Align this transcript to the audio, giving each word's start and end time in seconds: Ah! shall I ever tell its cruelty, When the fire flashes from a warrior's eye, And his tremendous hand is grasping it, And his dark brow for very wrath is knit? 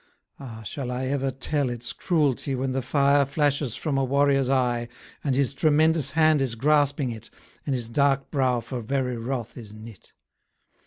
Ah! 0.39 0.63
shall 0.63 0.89
I 0.89 1.05
ever 1.05 1.29
tell 1.29 1.69
its 1.69 1.93
cruelty, 1.93 2.55
When 2.55 2.71
the 2.71 2.81
fire 2.81 3.23
flashes 3.23 3.75
from 3.75 3.99
a 3.99 4.03
warrior's 4.03 4.49
eye, 4.49 4.87
And 5.23 5.35
his 5.35 5.53
tremendous 5.53 6.13
hand 6.17 6.41
is 6.41 6.55
grasping 6.55 7.11
it, 7.11 7.29
And 7.67 7.75
his 7.75 7.87
dark 7.87 8.31
brow 8.31 8.61
for 8.61 8.81
very 8.81 9.15
wrath 9.17 9.55
is 9.59 9.75
knit? 9.75 10.13